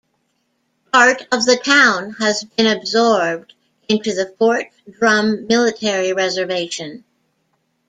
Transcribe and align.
Part 0.91 1.27
of 1.31 1.45
the 1.45 1.57
town 1.57 2.13
has 2.13 2.43
been 2.43 2.65
absorbed 2.65 3.53
into 3.87 4.15
the 4.15 4.33
Fort 4.39 4.65
Drum 4.89 5.45
Military 5.45 6.11
Reservation. 6.11 7.03